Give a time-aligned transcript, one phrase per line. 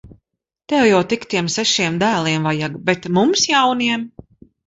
[0.71, 2.79] Tev jau tik tiem sešiem dēliem vajag!
[2.89, 4.09] Bet mums jauniem.